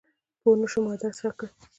پوه 0.41 0.55
نه 0.61 0.67
شوم 0.71 0.85
ادرس 0.93 1.17
راکړه! 1.25 1.49